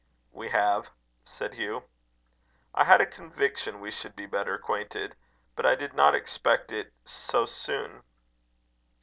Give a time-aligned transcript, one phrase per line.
[0.31, 0.89] "We have,"
[1.25, 1.83] said Hugh.
[2.73, 5.15] "I had a conviction we should be better acquainted,
[5.55, 8.01] but I did not expect it so soon."